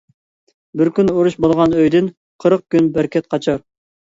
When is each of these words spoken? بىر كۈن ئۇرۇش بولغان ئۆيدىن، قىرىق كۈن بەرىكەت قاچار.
بىر 0.81 0.89
كۈن 0.99 1.11
ئۇرۇش 1.11 1.35
بولغان 1.45 1.77
ئۆيدىن، 1.81 2.09
قىرىق 2.45 2.67
كۈن 2.77 2.91
بەرىكەت 2.97 3.33
قاچار. 3.37 3.63